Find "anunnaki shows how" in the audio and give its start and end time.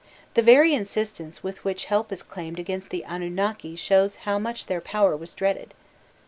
3.07-4.39